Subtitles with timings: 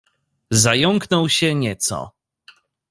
[0.51, 2.11] "Zająknął się nieco."